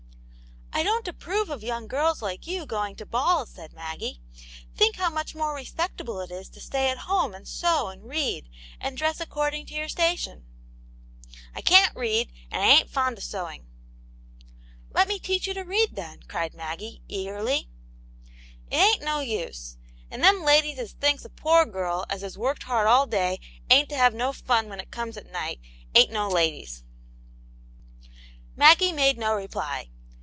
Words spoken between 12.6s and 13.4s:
I ain't fond of